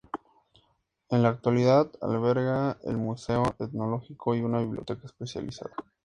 [1.11, 5.75] En la actualidad, alberga el Museo Etnológico y una biblioteca especializada.